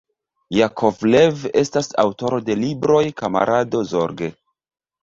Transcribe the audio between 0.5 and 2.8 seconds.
Jakovlev estas aŭtoro de